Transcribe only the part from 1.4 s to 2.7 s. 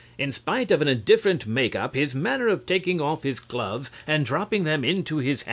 make up, his manner of